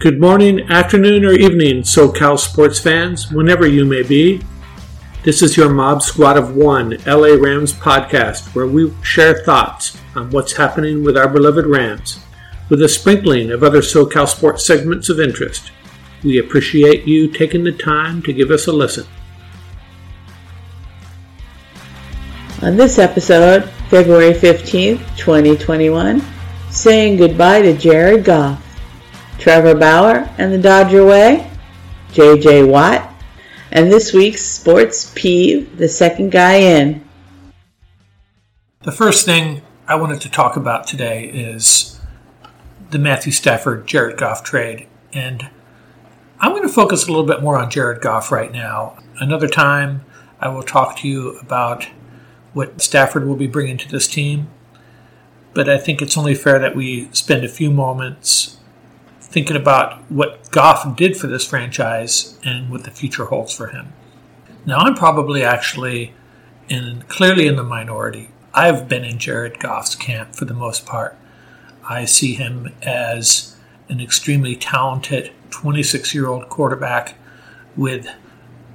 [0.00, 4.42] Good morning, afternoon, or evening, SoCal sports fans, whenever you may be.
[5.22, 10.30] This is your Mob Squad of One LA Rams podcast, where we share thoughts on
[10.30, 12.18] what's happening with our beloved Rams,
[12.68, 15.70] with a sprinkling of other SoCal sports segments of interest.
[16.22, 19.06] We appreciate you taking the time to give us a listen.
[22.60, 26.20] On this episode, February 15th, 2021,
[26.68, 28.63] saying goodbye to Jared Goff.
[29.38, 31.50] Trevor Bauer and the Dodger Way,
[32.12, 33.12] JJ Watt,
[33.70, 37.04] and this week's Sports Peeve, the second guy in.
[38.82, 42.00] The first thing I wanted to talk about today is
[42.90, 44.86] the Matthew Stafford Jared Goff trade.
[45.12, 45.50] And
[46.38, 48.96] I'm going to focus a little bit more on Jared Goff right now.
[49.18, 50.04] Another time,
[50.40, 51.88] I will talk to you about
[52.52, 54.48] what Stafford will be bringing to this team.
[55.52, 58.58] But I think it's only fair that we spend a few moments
[59.34, 63.92] thinking about what Goff did for this franchise and what the future holds for him.
[64.64, 66.14] Now, I'm probably actually
[66.68, 68.30] in clearly in the minority.
[68.54, 71.18] I've been in Jared Goff's camp for the most part.
[71.82, 73.56] I see him as
[73.88, 77.16] an extremely talented 26 year old quarterback
[77.76, 78.06] with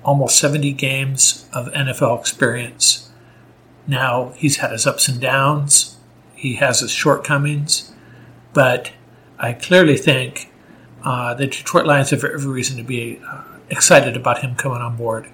[0.04, 3.10] almost 70 games of NFL experience.
[3.88, 5.96] Now, he's had his ups and downs,
[6.36, 7.94] he has his shortcomings,
[8.52, 8.92] but
[9.40, 10.49] I clearly think
[11.04, 14.98] uh, the Detroit Lions have every reason to be uh, excited about him coming on
[14.98, 15.30] board.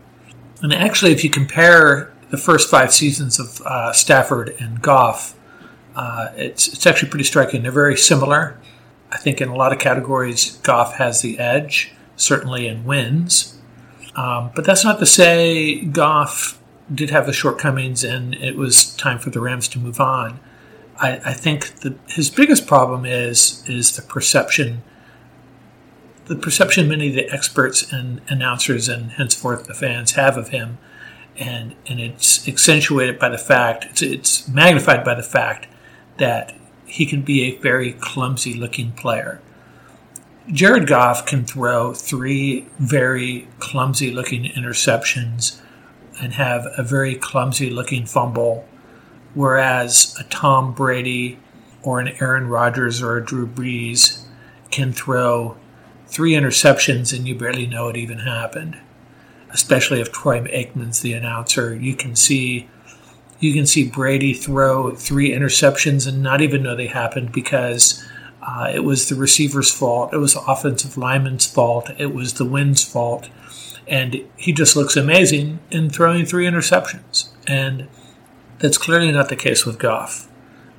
[0.62, 5.38] And actually, if you compare the first five seasons of uh, Stafford and Goff,
[5.96, 7.64] uh, it's it's actually pretty striking.
[7.64, 8.59] They're very similar.
[9.12, 13.58] I think in a lot of categories, Goff has the edge, certainly in wins.
[14.16, 16.59] Um, but that's not to say Goff
[16.94, 20.40] did have the shortcomings and it was time for the Rams to move on.
[21.00, 24.84] I, I think that his biggest problem is is the perception
[26.25, 30.78] the perception many of the experts and announcers and henceforth the fans have of him,
[31.38, 35.68] and and it's accentuated by the fact it's, it's magnified by the fact
[36.18, 39.41] that he can be a very clumsy looking player.
[40.52, 45.59] Jared Goff can throw three very clumsy looking interceptions
[46.22, 48.67] and have a very clumsy looking fumble,
[49.34, 51.40] whereas a Tom Brady
[51.82, 54.23] or an Aaron Rodgers or a Drew Brees
[54.72, 55.58] can throw
[56.07, 58.78] three interceptions and you barely know it even happened.
[59.52, 62.69] Especially if Troy Aikman's the announcer, you can see
[63.40, 68.03] you can see Brady throw three interceptions and not even know they happened because
[68.41, 72.46] uh, it was the receiver's fault, it was the offensive lineman's fault, it was the
[72.46, 73.29] wind's fault,
[73.87, 77.29] and he just looks amazing in throwing three interceptions.
[77.47, 77.87] And
[78.59, 80.28] that's clearly not the case with Goff.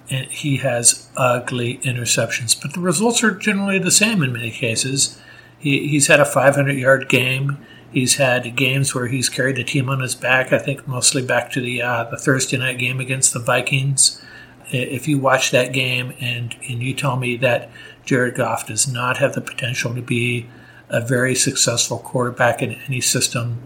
[0.09, 2.61] He has ugly interceptions.
[2.61, 5.21] But the results are generally the same in many cases.
[5.59, 7.59] He, he's had a 500 yard game.
[7.93, 10.53] He's had games where he's carried the team on his back.
[10.53, 14.23] I think mostly back to the uh, the Thursday night game against the Vikings.
[14.71, 17.71] If you watch that game and and you tell me that
[18.05, 20.47] Jared Goff does not have the potential to be
[20.89, 23.63] a very successful quarterback in any system,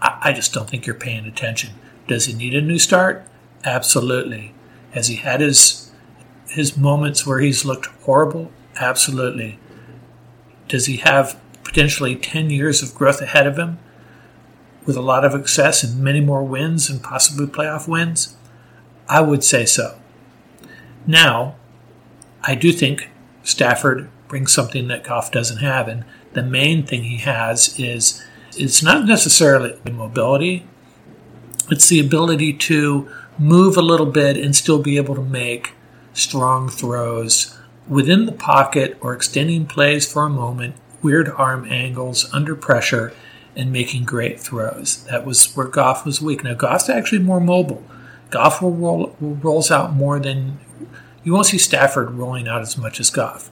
[0.00, 1.74] I, I just don't think you're paying attention.
[2.08, 3.24] Does he need a new start?
[3.64, 4.54] Absolutely.
[4.92, 5.90] Has he had his
[6.48, 8.50] his moments where he's looked horrible?
[8.80, 9.58] Absolutely.
[10.68, 13.78] Does he have potentially 10 years of growth ahead of him
[14.84, 18.36] with a lot of success and many more wins and possibly playoff wins?
[19.08, 19.98] I would say so.
[21.06, 21.56] Now,
[22.42, 23.10] I do think
[23.42, 28.24] Stafford brings something that Goff doesn't have, and the main thing he has is
[28.56, 30.66] it's not necessarily mobility,
[31.70, 33.08] it's the ability to
[33.38, 35.72] move a little bit and still be able to make
[36.12, 37.56] strong throws
[37.88, 43.12] within the pocket or extending plays for a moment, weird arm angles under pressure,
[43.56, 45.04] and making great throws.
[45.04, 46.44] That was where Goff was weak.
[46.44, 47.82] Now, Goff's actually more mobile.
[48.30, 50.60] Goff will roll, rolls out more than
[51.22, 53.50] you won't see Stafford rolling out as much as Goff.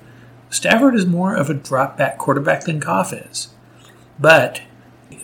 [0.50, 3.48] Stafford is more of a drop back quarterback than Goff is.
[4.18, 4.62] But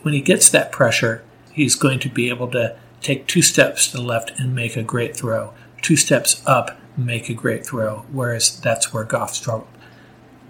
[0.03, 3.99] when he gets that pressure, he's going to be able to take two steps to
[3.99, 5.53] the left and make a great throw,
[5.83, 9.69] two steps up make a great throw, whereas that's where Goff struggled.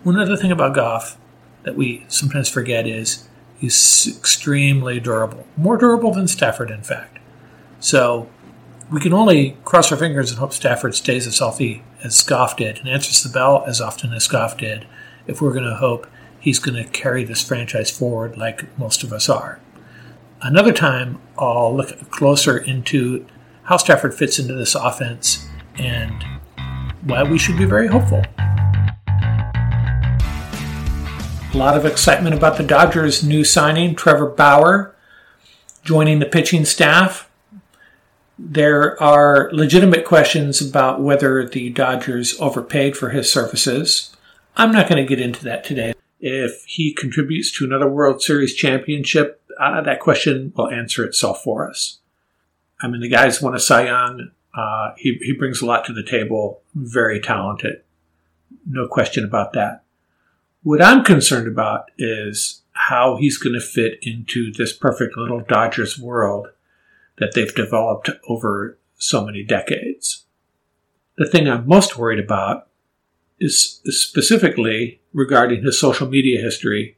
[0.02, 1.16] One other thing about Goff
[1.62, 7.18] that we sometimes forget is he's extremely durable, more durable than Stafford, in fact.
[7.80, 8.28] So
[8.90, 12.78] we can only cross our fingers and hope Stafford stays as healthy as Goff did
[12.78, 14.86] and answers the bell as often as Goff did
[15.26, 16.06] if we're going to hope
[16.38, 19.58] he's going to carry this franchise forward like most of us are.
[20.46, 23.24] Another time, I'll look closer into
[23.62, 26.22] how Stafford fits into this offense and
[27.00, 28.22] why we should be very hopeful.
[31.48, 34.94] A lot of excitement about the Dodgers' new signing, Trevor Bauer,
[35.82, 37.30] joining the pitching staff.
[38.38, 44.14] There are legitimate questions about whether the Dodgers overpaid for his services.
[44.58, 45.94] I'm not going to get into that today.
[46.20, 51.68] If he contributes to another World Series championship, uh, that question will answer itself for
[51.68, 51.98] us.
[52.80, 54.30] I mean, the guy's won a Cy Young.
[54.54, 56.62] Uh, he, he brings a lot to the table.
[56.74, 57.82] Very talented.
[58.66, 59.84] No question about that.
[60.62, 65.98] What I'm concerned about is how he's going to fit into this perfect little Dodgers
[65.98, 66.48] world
[67.18, 70.24] that they've developed over so many decades.
[71.16, 72.68] The thing I'm most worried about
[73.38, 76.96] is specifically regarding his social media history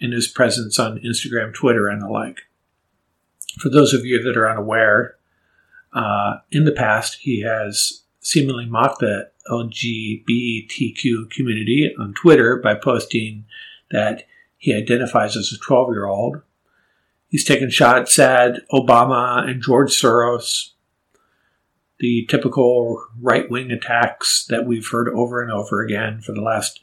[0.00, 2.42] and his presence on Instagram, Twitter, and the like.
[3.58, 5.16] For those of you that are unaware,
[5.92, 13.44] uh, in the past, he has seemingly mocked the LGBTQ community on Twitter by posting
[13.90, 14.24] that
[14.58, 16.42] he identifies as a 12 year old.
[17.28, 20.70] He's taken shots at Obama and George Soros,
[22.00, 26.80] the typical right wing attacks that we've heard over and over again for the last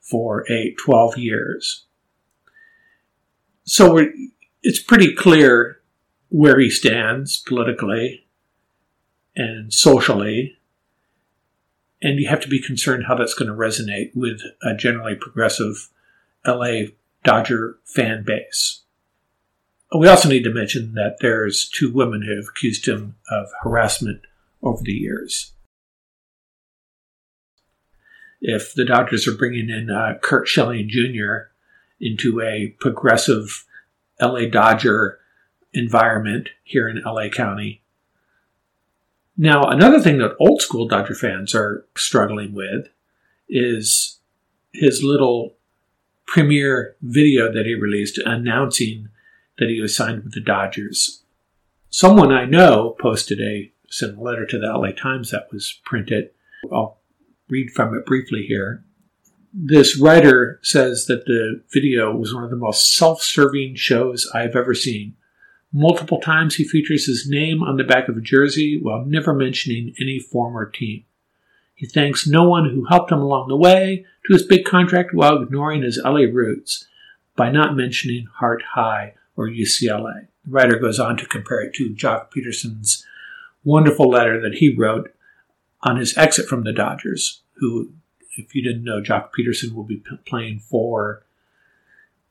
[0.00, 1.84] four, eight, 12 years.
[3.68, 3.98] So
[4.62, 5.82] it's pretty clear
[6.30, 8.26] where he stands politically
[9.36, 10.56] and socially.
[12.00, 15.90] And you have to be concerned how that's going to resonate with a generally progressive
[16.46, 16.92] LA
[17.24, 18.84] Dodger fan base.
[19.94, 24.22] We also need to mention that there's two women who have accused him of harassment
[24.62, 25.52] over the years.
[28.40, 31.50] If the Dodgers are bringing in uh, Curt Schilling Jr.
[32.00, 33.64] into a progressive
[34.20, 35.18] LA Dodger
[35.72, 37.82] environment here in LA County,
[39.40, 42.88] now, another thing that old school Dodger fans are struggling with
[43.48, 44.18] is
[44.72, 45.54] his little
[46.26, 49.08] premiere video that he released announcing
[49.58, 51.22] that he was signed with the Dodgers.
[51.88, 56.30] Someone I know posted a sent a letter to the LA Times that was printed.
[56.72, 56.98] I'll
[57.48, 58.84] read from it briefly here.
[59.60, 64.72] This writer says that the video was one of the most self-serving shows I've ever
[64.72, 65.16] seen.
[65.72, 69.96] Multiple times he features his name on the back of a jersey while never mentioning
[70.00, 71.02] any former team.
[71.74, 75.42] He thanks no one who helped him along the way to his big contract while
[75.42, 76.86] ignoring his LA roots
[77.34, 80.28] by not mentioning Hart High or UCLA.
[80.44, 83.04] The writer goes on to compare it to Joc Pederson's
[83.64, 85.12] wonderful letter that he wrote
[85.82, 87.92] on his exit from the Dodgers, who,
[88.38, 91.22] if you didn't know, Joc Pederson will be playing for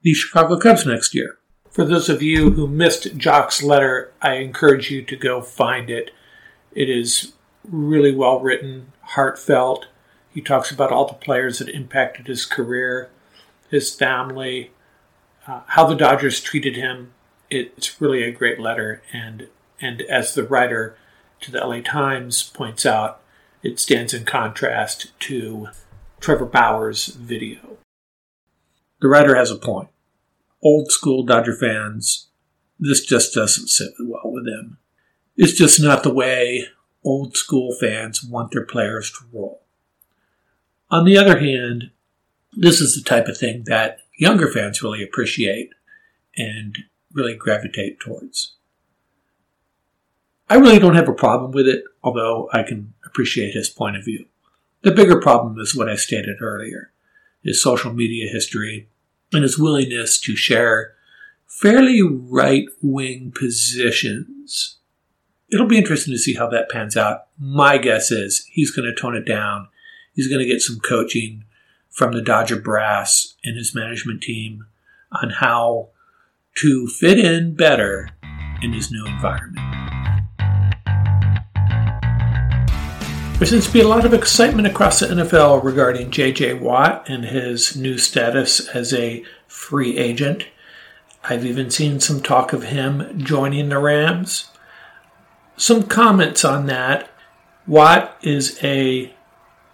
[0.01, 1.37] the Chicago Cubs next year.
[1.69, 6.11] For those of you who missed Joc's letter, I encourage you to go find it.
[6.71, 7.33] It is
[7.63, 9.87] really well written, heartfelt.
[10.29, 13.09] He talks about all the players that impacted his career,
[13.69, 14.71] his family,
[15.47, 17.13] uh, how the Dodgers treated him.
[17.49, 19.47] It's really a great letter, and
[19.79, 20.97] and as the writer
[21.41, 23.21] to the LA Times points out,
[23.63, 25.69] it stands in contrast to
[26.19, 27.77] Trevor Bauer's video.
[28.99, 29.89] The writer has a point.
[30.63, 32.27] Old school Dodger fans,
[32.79, 34.79] this just doesn't sit well with them.
[35.35, 36.65] It's just not the way
[37.03, 39.61] old school fans want their players to roll.
[40.89, 41.91] On the other hand,
[42.53, 45.69] this is the type of thing that younger fans really appreciate
[46.35, 46.77] and
[47.13, 48.55] really gravitate towards.
[50.49, 54.05] I really don't have a problem with it, although I can appreciate his point of
[54.05, 54.25] view.
[54.83, 56.91] The bigger problem is what I stated earlier
[57.43, 58.89] his social media history
[59.31, 60.93] and his willingness to share
[61.45, 64.77] fairly right wing positions.
[65.49, 67.27] It'll be interesting to see how that pans out.
[67.39, 69.69] My guess is he's going to tone it down.
[70.13, 71.45] He's going to get some coaching
[71.89, 74.65] from the Dodger brass and his management team
[75.11, 75.89] on how
[76.55, 78.09] to fit in better
[78.61, 79.66] in his new environment.
[83.37, 86.55] There seems to be a lot of excitement across the NFL regarding J.J.
[86.55, 90.47] Watt and his new status as a free agent.
[91.23, 94.49] I've even seen some talk of him joining the Rams.
[95.55, 97.11] Some comments on that.
[97.67, 99.13] Watt is a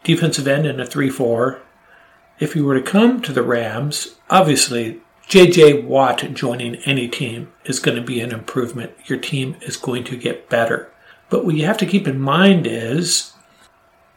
[0.03, 1.61] defensive end in a 3 4.
[2.39, 5.83] If he were to come to the Rams, obviously J.J.
[5.83, 8.91] Watt joining any team is going to be an improvement.
[9.05, 10.91] Your team is going to get better.
[11.29, 13.32] But what you have to keep in mind is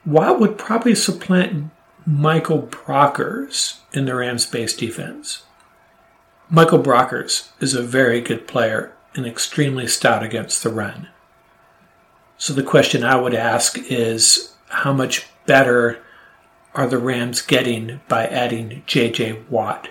[0.07, 1.71] Watt would probably supplant
[2.07, 5.43] Michael Brockers in the Rams base defense.
[6.49, 11.09] Michael Brockers is a very good player and extremely stout against the run.
[12.39, 16.01] So the question I would ask is how much better
[16.75, 19.89] are the Rams getting by adding JJ Watt?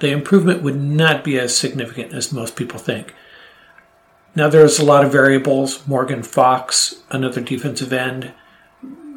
[0.00, 3.14] The improvement would not be as significant as most people think.
[4.34, 5.86] Now, there's a lot of variables.
[5.86, 8.34] Morgan Fox, another defensive end,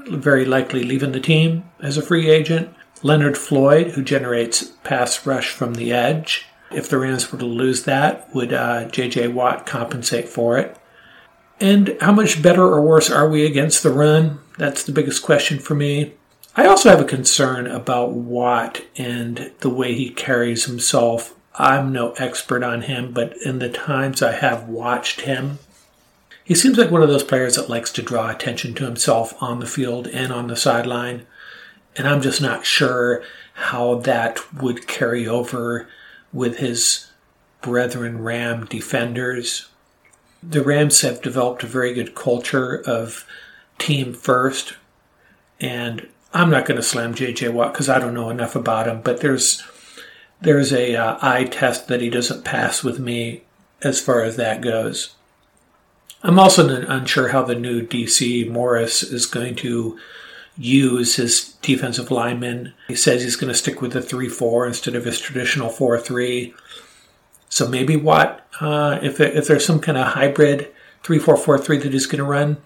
[0.07, 2.73] very likely leaving the team as a free agent.
[3.03, 6.45] Leonard Floyd, who generates pass rush from the edge.
[6.71, 9.29] If the Rams were to lose that, would uh, J.J.
[9.29, 10.77] Watt compensate for it?
[11.59, 14.39] And how much better or worse are we against the run?
[14.57, 16.13] That's the biggest question for me.
[16.55, 21.35] I also have a concern about Watt and the way he carries himself.
[21.55, 25.59] I'm no expert on him, but in the times I have watched him,
[26.47, 29.59] he seems like one of those players that likes to draw attention to himself on
[29.59, 31.27] the field and on the sideline.
[31.97, 33.21] And I'm just not sure
[33.53, 35.89] how that would carry over
[36.31, 37.11] with his
[37.61, 39.67] brethren Ram defenders.
[40.41, 43.25] The Rams have developed a very good culture of
[43.77, 44.77] team first.
[45.59, 49.01] And I'm not going to slam JJ Watt because I don't know enough about him,
[49.01, 49.63] but there's
[50.39, 53.41] there's a uh, eye test that he doesn't pass with me
[53.81, 55.16] as far as that goes.
[56.23, 59.99] I'm also unsure how the new DC Morris is going to
[60.57, 62.73] use his defensive lineman.
[62.87, 65.99] He says he's going to stick with the 3 4 instead of his traditional 4
[65.99, 66.53] 3.
[67.49, 71.77] So maybe what, uh, if, if there's some kind of hybrid 3 4 4 3
[71.77, 72.57] that he's going to run,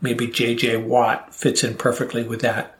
[0.00, 2.76] maybe JJ Watt fits in perfectly with that.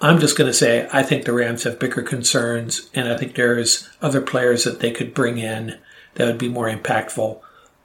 [0.00, 3.36] I'm just going to say I think the Rams have bigger concerns, and I think
[3.36, 5.78] there's other players that they could bring in
[6.14, 7.40] that would be more impactful.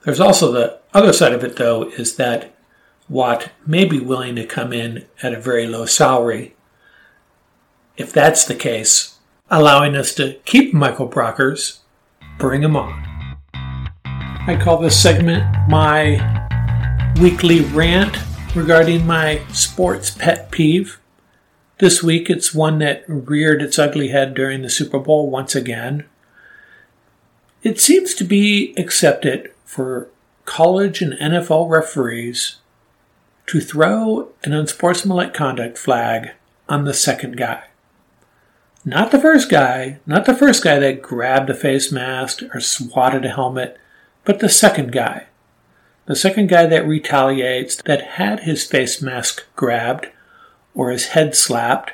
[0.08, 2.56] There's also the other side of it, though, is that
[3.10, 6.56] Watt may be willing to come in at a very low salary.
[7.98, 9.18] If that's the case,
[9.52, 11.80] allowing us to keep Michael Brockers,
[12.40, 13.04] bring him on.
[14.06, 18.18] I call this segment my weekly rant
[18.56, 21.02] regarding my sports pet peeve.
[21.80, 26.06] This week it's one that reared its ugly head during the Super Bowl once again.
[27.62, 30.10] It seems to be accepted for
[30.46, 32.56] college and NFL referees
[33.48, 36.32] to throw an unsportsmanlike conduct flag
[36.70, 37.66] on the second guy.
[38.86, 43.26] Not the first guy, not the first guy that grabbed a face mask or swatted
[43.26, 43.78] a helmet,
[44.24, 45.26] but the second guy.
[46.06, 50.08] The second guy that retaliates, that had his face mask grabbed
[50.74, 51.92] or his head slapped.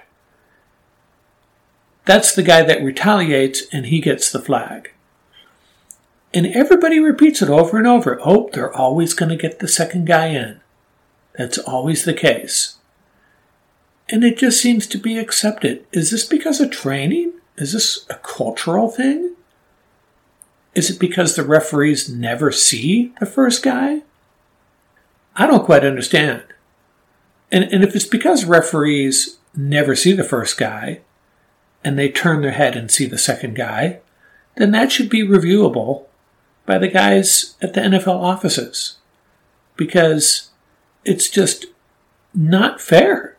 [2.05, 4.92] That's the guy that retaliates and he gets the flag.
[6.33, 8.19] And everybody repeats it over and over.
[8.23, 10.61] Oh, they're always going to get the second guy in.
[11.37, 12.77] That's always the case.
[14.09, 15.85] And it just seems to be accepted.
[15.91, 17.33] Is this because of training?
[17.57, 19.35] Is this a cultural thing?
[20.73, 24.01] Is it because the referees never see the first guy?
[25.35, 26.43] I don't quite understand.
[27.51, 31.01] And, and if it's because referees never see the first guy
[31.83, 33.99] and they turn their head and see the second guy,
[34.55, 36.05] then that should be reviewable
[36.65, 38.97] by the guys at the NFL offices
[39.75, 40.49] because
[41.03, 41.65] it's just
[42.33, 43.37] not fair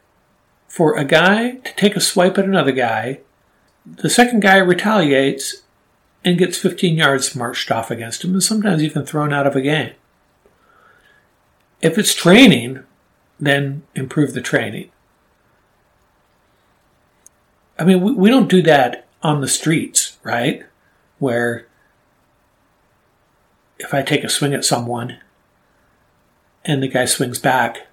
[0.69, 3.21] for a guy to take a swipe at another guy.
[3.87, 5.63] The second guy retaliates
[6.25, 9.61] and gets 15 yards marched off against him, and sometimes even thrown out of a
[9.61, 9.93] game.
[11.83, 12.83] If it's training,
[13.39, 14.91] then improve the training.
[17.79, 20.65] I mean, we, we don't do that on the streets, right?
[21.19, 21.67] Where
[23.85, 25.19] if I take a swing at someone
[26.65, 27.87] and the guy swings back,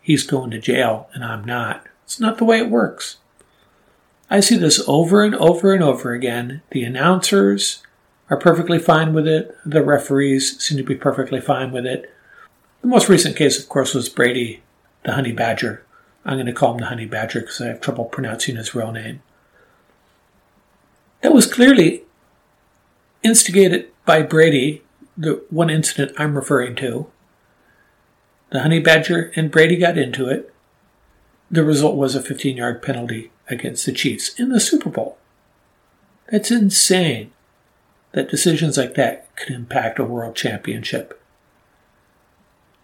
[0.00, 1.86] he's going to jail and I'm not.
[2.04, 3.18] It's not the way it works.
[4.28, 6.62] I see this over and over and over again.
[6.70, 7.82] The announcers
[8.30, 9.56] are perfectly fine with it.
[9.64, 12.12] The referees seem to be perfectly fine with it.
[12.80, 14.62] The most recent case, of course, was Brady,
[15.04, 15.84] the honey badger.
[16.24, 18.90] I'm going to call him the honey badger because I have trouble pronouncing his real
[18.90, 19.22] name.
[21.20, 22.02] That was clearly
[23.22, 24.82] instigated by Brady,
[25.16, 27.06] the one incident I'm referring to.
[28.50, 30.52] The honey badger and Brady got into it.
[31.50, 35.18] The result was a 15 yard penalty against the Chiefs in the Super Bowl.
[36.30, 37.32] That's insane
[38.12, 41.20] that decisions like that could impact a world championship.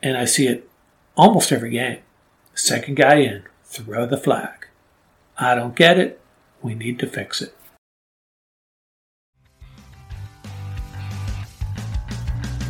[0.03, 0.69] And I see it
[1.17, 2.01] almost every game.
[2.55, 4.67] Second guy in, throw the flag.
[5.39, 6.21] I don't get it.
[6.63, 7.55] We need to fix it.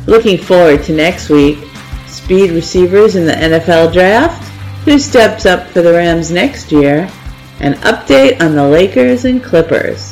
[0.07, 1.59] Looking forward to next week.
[2.07, 4.43] Speed receivers in the NFL draft.
[4.85, 7.11] Who steps up for the Rams next year?
[7.59, 10.08] An update on the Lakers and Clippers.